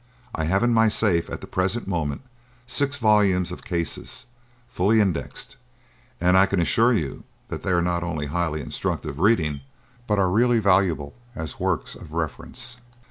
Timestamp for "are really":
10.17-10.57